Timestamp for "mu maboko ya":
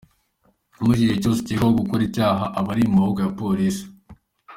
2.89-3.33